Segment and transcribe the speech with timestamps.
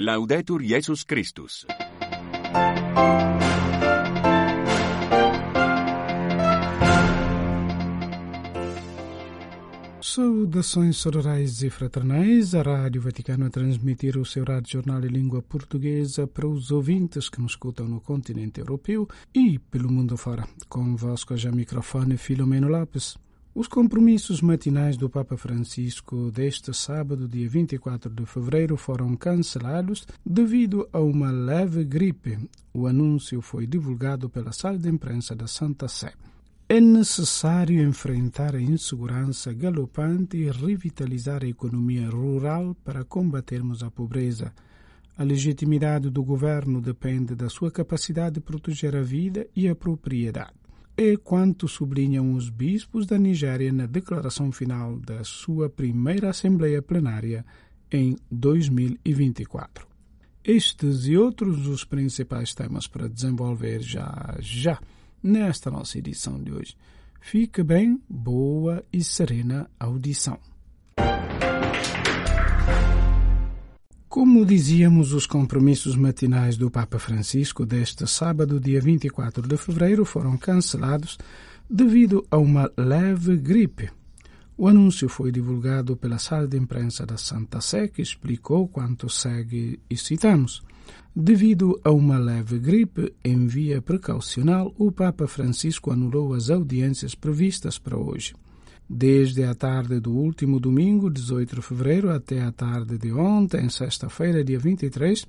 [0.00, 1.66] Laudetur Jesus Christus.
[10.00, 12.54] Saudações sororais e fraternais.
[12.54, 17.28] A Rádio Vaticano a transmitir o seu rádio jornal em língua portuguesa para os ouvintes
[17.28, 20.46] que nos escutam no continente europeu e pelo mundo fora.
[20.68, 23.18] Convosco já microfone Filomeno Lopes.
[23.54, 30.88] Os compromissos matinais do Papa Francisco deste sábado, dia 24 de fevereiro, foram cancelados devido
[30.92, 32.38] a uma leve gripe.
[32.72, 36.12] O anúncio foi divulgado pela sala de imprensa da Santa Sé.
[36.68, 44.52] É necessário enfrentar a insegurança galopante e revitalizar a economia rural para combatermos a pobreza.
[45.16, 50.57] A legitimidade do governo depende da sua capacidade de proteger a vida e a propriedade.
[51.00, 57.46] É quanto sublinham os bispos da Nigéria na declaração final da sua primeira Assembleia Plenária
[57.88, 59.86] em 2024.
[60.42, 64.80] Estes e outros os principais temas para desenvolver já já
[65.22, 66.76] nesta nossa edição de hoje.
[67.20, 70.40] Fique bem, boa e serena audição.
[74.08, 80.34] Como dizíamos, os compromissos matinais do Papa Francisco deste sábado, dia 24 de fevereiro, foram
[80.38, 81.18] cancelados
[81.68, 83.90] devido a uma leve gripe.
[84.56, 89.78] O anúncio foi divulgado pela sala de imprensa da Santa Sé, que explicou quanto segue
[89.90, 90.62] e citamos.
[91.14, 97.78] Devido a uma leve gripe em via precaucional, o Papa Francisco anulou as audiências previstas
[97.78, 98.34] para hoje.
[98.90, 104.42] Desde a tarde do último domingo, 18 de fevereiro, até a tarde de ontem, sexta-feira,
[104.42, 105.26] dia 23,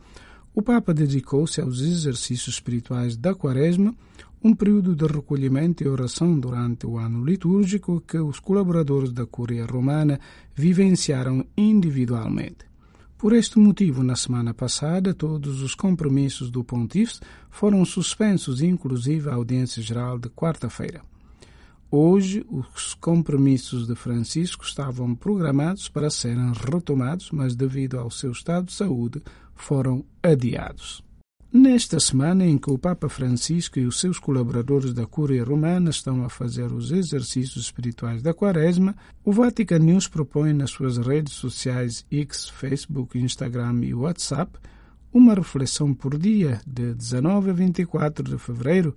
[0.56, 3.94] o Papa dedicou-se aos exercícios espirituais da Quaresma,
[4.42, 9.66] um período de recolhimento e oração durante o ano litúrgico que os colaboradores da Curia
[9.66, 10.22] Romana
[10.56, 12.66] vivenciaram individualmente.
[13.18, 19.34] Por este motivo, na semana passada, todos os compromissos do Pontífice foram suspensos, inclusive a
[19.34, 21.02] audiência geral de quarta-feira.
[21.92, 28.68] Hoje, os compromissos de Francisco estavam programados para serem retomados, mas devido ao seu estado
[28.68, 29.24] de saúde,
[29.56, 31.04] foram adiados.
[31.52, 36.24] Nesta semana em que o Papa Francisco e os seus colaboradores da Cúria Romana estão
[36.24, 38.96] a fazer os exercícios espirituais da Quaresma,
[39.26, 44.60] o Vatican News propõe nas suas redes sociais X, Facebook, Instagram e WhatsApp
[45.12, 48.96] uma reflexão por dia de 19 a 24 de fevereiro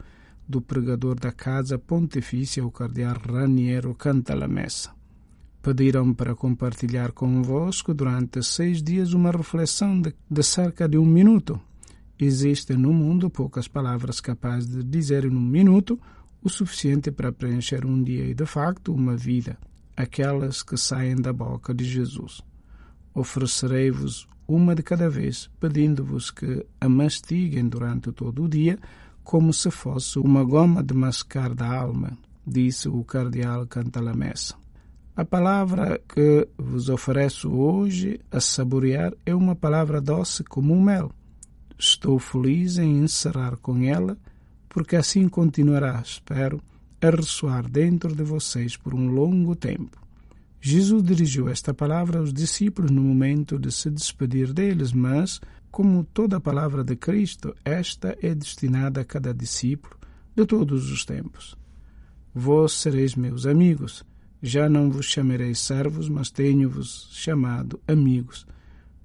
[0.48, 4.90] do pregador da Casa Pontifícia, o cardeal Raniero Cantalamessa.
[5.62, 11.60] Pediram para compartilhar convosco durante seis dias uma reflexão de, de cerca de um minuto.
[12.18, 15.98] Existem no mundo poucas palavras capazes de dizer em um minuto
[16.42, 19.56] o suficiente para preencher um dia e, de facto, uma vida,
[19.96, 22.42] aquelas que saem da boca de Jesus.
[23.14, 28.78] Oferecerei-vos uma de cada vez, pedindo-vos que a mastiguem durante todo o dia,
[29.22, 32.16] como se fosse uma goma de mascar da alma,
[32.46, 34.54] disse o cardeal Cantalamessa.
[35.14, 41.12] A palavra que vos ofereço hoje a saborear é uma palavra doce como o mel.
[41.78, 44.16] Estou feliz em encerrar com ela,
[44.68, 46.62] porque assim continuará, espero,
[47.00, 50.00] a ressoar dentro de vocês por um longo tempo.
[50.60, 55.40] Jesus dirigiu esta palavra aos discípulos no momento de se despedir deles, mas,
[55.72, 59.96] como toda a palavra de Cristo, esta é destinada a cada discípulo
[60.36, 61.56] de todos os tempos.
[62.34, 64.04] Vós sereis meus amigos.
[64.42, 68.46] Já não vos chamarei servos, mas tenho-vos chamado amigos,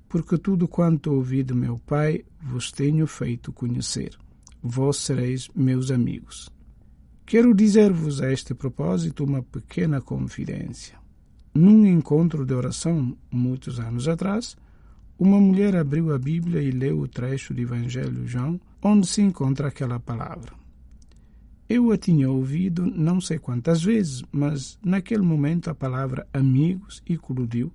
[0.10, 4.18] porque tudo quanto ouvi de meu Pai vos tenho feito conhecer.
[4.62, 6.50] Vós sereis meus amigos.
[7.26, 10.98] Quero dizer-vos a este propósito uma pequena confidência.
[11.54, 14.58] Num encontro de oração, muitos anos atrás,
[15.20, 19.68] uma mulher abriu a Bíblia e leu o trecho do Evangelho João, onde se encontra
[19.68, 20.54] aquela palavra.
[21.68, 27.74] Eu a tinha ouvido não sei quantas vezes, mas naquele momento a palavra amigos eclodiu.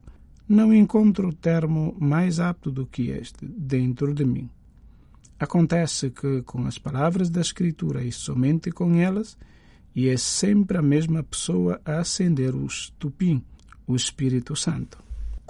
[0.49, 4.49] Não encontro termo mais apto do que este dentro de mim.
[5.39, 9.37] Acontece que com as palavras da Escritura e somente com elas,
[9.95, 13.43] e é sempre a mesma pessoa a acender o estupim,
[13.87, 15.03] o Espírito Santo.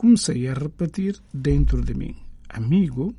[0.02, 2.16] Comecei a repetir dentro de mim:
[2.48, 3.14] Amigo,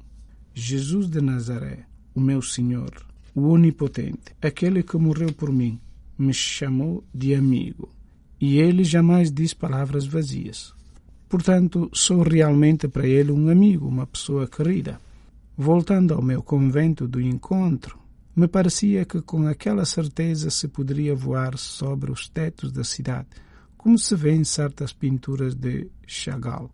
[0.53, 2.91] Jesus de Nazaré, o meu Senhor,
[3.33, 5.80] o Onipotente, aquele que morreu por mim,
[6.19, 7.88] me chamou de amigo.
[8.38, 10.74] E ele jamais diz palavras vazias.
[11.30, 15.00] Portanto, sou realmente para ele um amigo, uma pessoa querida.
[15.56, 17.97] Voltando ao meu convento do encontro,
[18.36, 23.29] me parecia que com aquela certeza se poderia voar sobre os tetos da cidade
[23.83, 26.71] como se vê em certas pinturas de Chagall.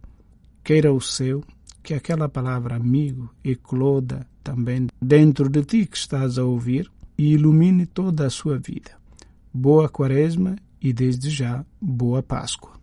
[0.64, 1.44] Queira o seu,
[1.82, 7.88] que aquela palavra amigo ecloda também dentro de ti que estás a ouvir e ilumine
[7.88, 8.92] toda a sua vida.
[9.52, 12.79] Boa Quaresma e desde já boa Páscoa.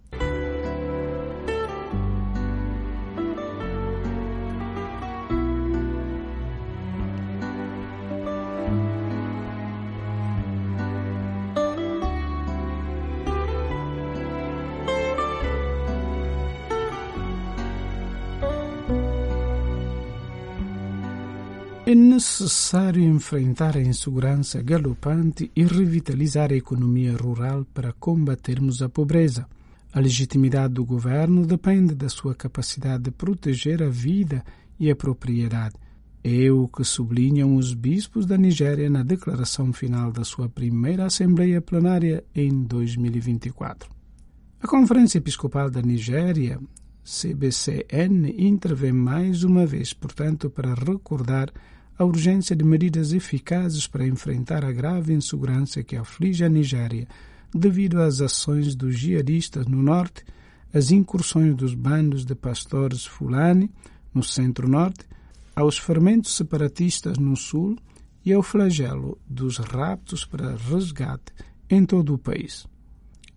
[21.89, 29.47] É necessário enfrentar a insegurança galopante e revitalizar a economia rural para combatermos a pobreza.
[29.93, 34.43] A legitimidade do governo depende da sua capacidade de proteger a vida
[34.81, 35.77] e a propriedade.
[36.25, 41.61] É o que sublinham os bispos da Nigéria na declaração final da sua primeira Assembleia
[41.61, 43.89] Plenária em 2024.
[44.61, 46.59] A Conferência Episcopal da Nigéria,
[47.05, 51.53] CBCN, intervém mais uma vez, portanto, para recordar
[51.99, 57.09] a urgência de medidas eficazes para enfrentar a grave insegurança que aflige a Nigéria
[57.55, 60.25] devido às ações dos jihadistas no norte,
[60.73, 63.71] às incursões dos bandos de pastores Fulani
[64.13, 65.07] no centro-norte,
[65.55, 67.79] aos fermentos separatistas no sul
[68.25, 71.33] e ao flagelo dos raptos para resgate
[71.71, 72.67] em todo o país.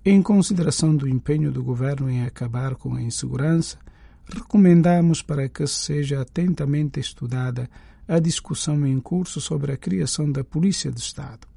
[0.03, 3.77] Em consideração do empenho do governo em acabar com a insegurança,
[4.25, 7.69] recomendamos para que seja atentamente estudada
[8.09, 11.47] a discussão em curso sobre a criação da Polícia de Estado.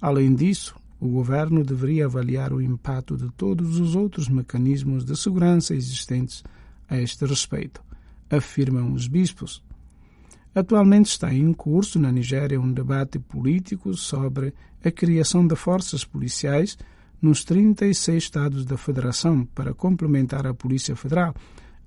[0.00, 5.74] Além disso, o governo deveria avaliar o impacto de todos os outros mecanismos de segurança
[5.74, 6.44] existentes
[6.88, 7.82] a este respeito,
[8.30, 9.60] afirmam os bispos.
[10.54, 16.78] Atualmente está em curso na Nigéria um debate político sobre a criação de forças policiais
[17.20, 21.34] nos 36 estados da Federação para complementar a Polícia Federal,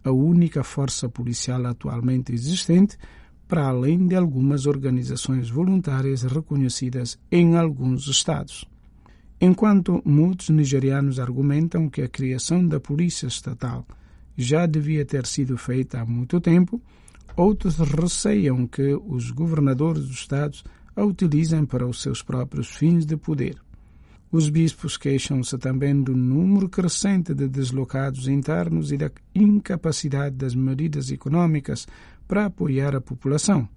[0.04, 2.98] a única força policial atualmente existente
[3.48, 8.66] para além de algumas organizações voluntárias reconhecidas em alguns estados.
[9.40, 13.86] Enquanto muitos nigerianos argumentam que a criação da Polícia Estatal
[14.38, 16.82] já devia ter sido feita há muito tempo,
[17.36, 20.64] outros receiam que os governadores dos estados
[20.96, 23.58] a utilizem para os seus próprios fins de poder.
[24.32, 31.12] Os bispos queixam-se também do número crescente de deslocados internos e da incapacidade das medidas
[31.12, 31.88] econômicas
[32.28, 33.70] para apoiar a população.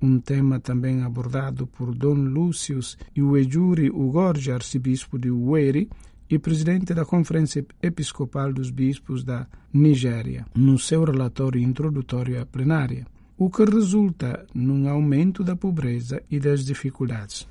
[0.00, 5.90] Um tema também abordado por Dom Lúcius Iwejuri Ugorja, arcebispo de Uweri
[6.30, 13.06] e presidente da Conferência Episcopal dos Bispos da Nigéria, no seu relatório introdutório à plenária,
[13.36, 17.46] o que resulta num aumento da pobreza e das dificuldades.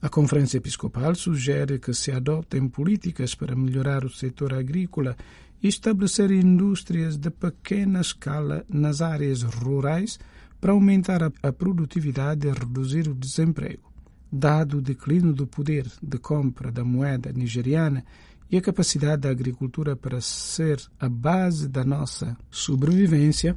[0.00, 5.16] A Conferência Episcopal sugere que se adotem políticas para melhorar o setor agrícola
[5.62, 10.18] e estabelecer indústrias de pequena escala nas áreas rurais
[10.60, 13.90] para aumentar a produtividade e reduzir o desemprego.
[14.30, 18.04] Dado o declínio do poder de compra da moeda nigeriana
[18.50, 23.56] e a capacidade da agricultura para ser a base da nossa sobrevivência,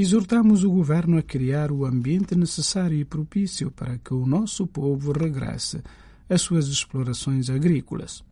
[0.00, 5.12] exortamos o governo a criar o ambiente necessário e propício para que o nosso povo
[5.12, 5.82] regresse
[6.28, 8.24] às suas explorações agrícolas.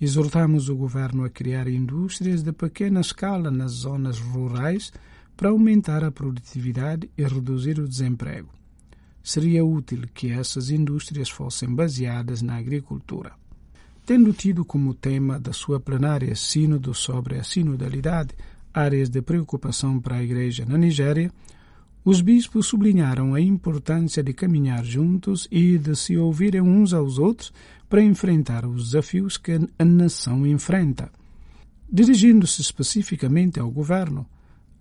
[0.00, 4.92] Exortamos o governo a criar indústrias de pequena escala nas zonas rurais
[5.36, 8.48] para aumentar a produtividade e reduzir o desemprego.
[9.22, 13.32] Seria útil que essas indústrias fossem baseadas na agricultura.
[14.06, 18.34] Tendo tido como tema da sua plenária Sínodo sobre a sinodalidade,
[18.72, 21.30] áreas de preocupação para a Igreja na Nigéria,
[22.04, 27.52] os bispos sublinharam a importância de caminhar juntos e de se ouvirem uns aos outros
[27.88, 31.10] para enfrentar os desafios que a nação enfrenta.
[31.92, 34.26] Dirigindo-se especificamente ao governo,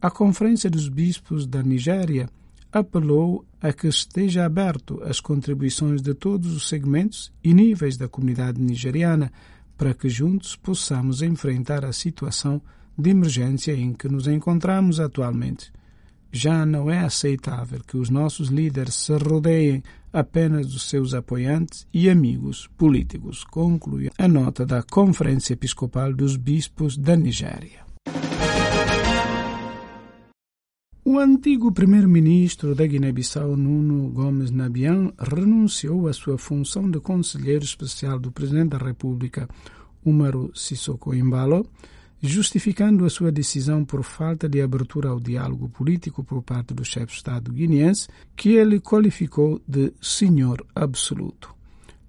[0.01, 2.29] a Conferência dos Bispos da Nigéria
[2.71, 8.61] apelou a que esteja aberto às contribuições de todos os segmentos e níveis da comunidade
[8.61, 9.31] nigeriana
[9.75, 12.61] para que juntos possamos enfrentar a situação
[12.99, 15.71] de emergência em que nos encontramos atualmente.
[16.31, 19.81] Já não é aceitável que os nossos líderes se rodeiem
[20.13, 26.97] apenas dos seus apoiantes e amigos políticos, conclui a nota da Conferência Episcopal dos Bispos
[26.97, 27.87] da Nigéria.
[31.03, 38.19] O antigo primeiro-ministro da Guiné-Bissau, Nuno Gomes Nabian, renunciou à sua função de conselheiro especial
[38.19, 39.49] do presidente da República,
[40.05, 41.65] Umaru Sissoko Embalo,
[42.21, 47.07] justificando a sua decisão por falta de abertura ao diálogo político por parte do chefe
[47.07, 51.53] de Estado guineense, que ele qualificou de senhor absoluto.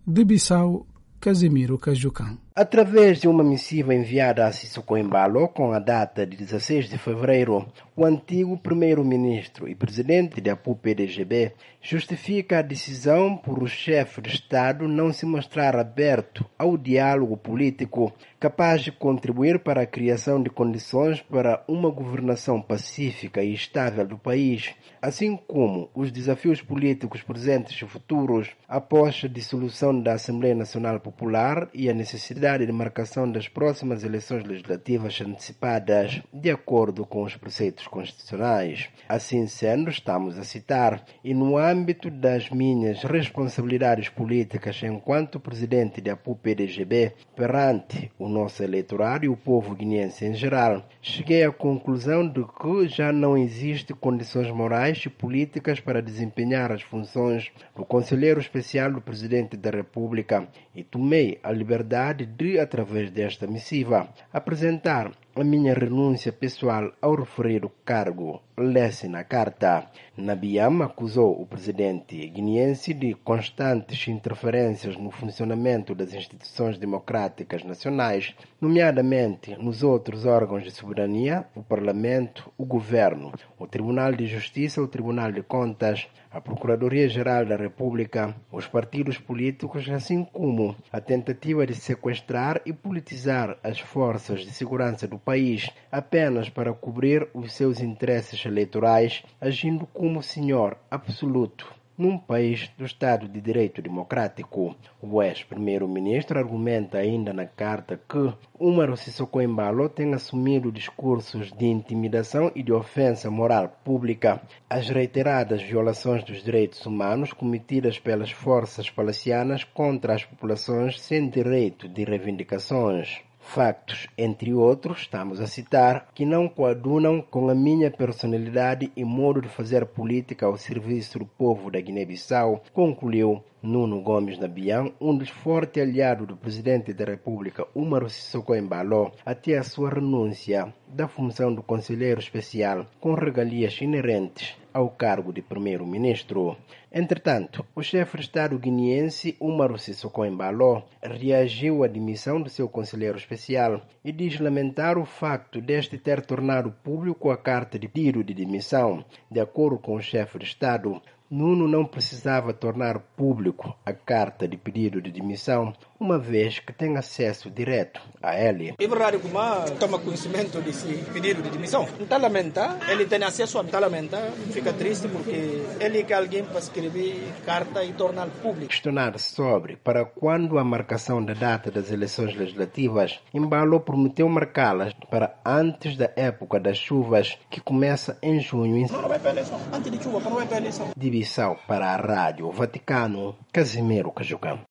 [0.07, 0.87] De Bissau,
[1.21, 2.39] Casimiro Cajucão.
[2.63, 7.67] Através de uma missiva enviada a Sissoko Embalo com a data de 16 de fevereiro,
[7.97, 14.87] o antigo primeiro-ministro e presidente da APU-PDGB justifica a decisão por o chefe de Estado
[14.87, 21.23] não se mostrar aberto ao diálogo político capaz de contribuir para a criação de condições
[21.23, 27.87] para uma governação pacífica e estável do país, assim como os desafios políticos presentes e
[27.87, 34.05] futuros após a dissolução da Assembleia Nacional Popular e a necessidade de marcação das próximas
[34.05, 38.89] eleições legislativas antecipadas de acordo com os preceitos constitucionais.
[39.09, 46.17] Assim sendo, estamos a citar, e no âmbito das minhas responsabilidades políticas enquanto presidente da
[46.17, 52.45] PUP-PDGB perante o nosso eleitorado e o povo guineense em geral, cheguei à conclusão de
[52.45, 58.93] que já não existem condições morais e políticas para desempenhar as funções do Conselheiro Especial
[58.93, 65.75] do Presidente da República e tomei a liberdade de, através desta missiva, apresentar a minha
[65.75, 68.41] renúncia pessoal ao referido cargo.
[68.57, 69.91] Lesse na carta.
[70.17, 79.55] Nabiam acusou o presidente guineense de constantes interferências no funcionamento das instituições democráticas nacionais, nomeadamente
[79.57, 85.31] nos outros órgãos de soberania, o Parlamento, o Governo, o Tribunal de Justiça, o Tribunal
[85.31, 92.63] de Contas, a Procuradoria-Geral da República, os partidos políticos, assim como a tentativa de sequestrar
[92.65, 99.23] e politizar as forças de segurança do país apenas para cobrir os seus interesses eleitorais,
[99.41, 104.75] agindo como senhor absoluto num país do Estado de Direito Democrático.
[105.03, 112.51] O ex-primeiro-ministro argumenta ainda na carta que Umaro Sissoko Embalo tem assumido discursos de intimidação
[112.55, 114.41] e de ofensa moral pública.
[114.69, 121.87] As reiteradas violações dos direitos humanos cometidas pelas forças palacianas contra as populações sem direito
[121.87, 128.93] de reivindicações factos, entre outros, estamos a citar, que não coadunam com a minha personalidade
[128.97, 134.93] e modo de fazer política ao serviço do povo da Guiné-Bissau, concluiu Nuno Gomes Nabian,
[135.01, 140.73] um dos fortes aliados do presidente da República, Umaru Sissoko Embalo, até a sua renúncia
[140.87, 146.57] da função do conselheiro especial com regalias inerentes ao cargo de primeiro-ministro.
[146.93, 153.17] Entretanto, o chefe de Estado guineense, Umaru Sissoko Embalo, reagiu à demissão do seu conselheiro
[153.17, 158.35] especial e diz lamentar o facto deste ter tornado público a carta de pedido de
[158.35, 159.05] demissão.
[159.31, 161.01] De acordo com o chefe de Estado,
[161.31, 166.97] Nuno não precisava tornar público a carta de pedido de demissão, uma vez que tem
[166.97, 168.75] acesso direto a ele.
[168.79, 171.87] É verdade que uma toma conhecimento desse pedido de demissão.
[172.01, 174.17] Está lamenta, ele tem acesso a está lamenta,
[174.51, 178.69] fica triste porque ele quer alguém para escrever carta e tornar público.
[178.69, 185.39] Questionar sobre para quando a marcação da data das eleições legislativas, Embalo prometeu marcá-las para
[185.45, 188.87] antes da época das chuvas, que começa em junho.
[188.91, 189.61] Não, não vai para eleição.
[189.73, 190.91] Antes de chuva, não vai para eleição.
[190.97, 194.70] Divisão para a Rádio Vaticano, Casimiro Cajucão.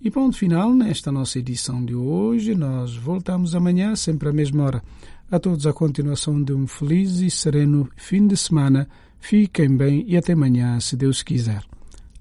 [0.00, 2.54] E ponto final nesta nossa edição de hoje.
[2.54, 4.82] Nós voltamos amanhã, sempre à mesma hora.
[5.30, 8.88] A todos a continuação de um feliz e sereno fim de semana.
[9.18, 11.64] Fiquem bem e até amanhã, se Deus quiser.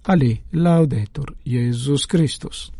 [0.03, 2.74] Ali, Laudetur Jesus Christus.